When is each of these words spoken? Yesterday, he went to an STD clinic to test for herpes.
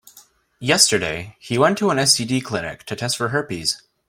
Yesterday, 0.59 1.35
he 1.37 1.59
went 1.59 1.77
to 1.77 1.91
an 1.91 1.99
STD 1.99 2.43
clinic 2.43 2.85
to 2.85 2.95
test 2.95 3.15
for 3.15 3.27
herpes. 3.29 3.83